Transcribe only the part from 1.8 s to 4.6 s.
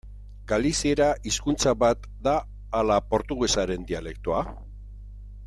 bat da ala portugesaren dialektoa?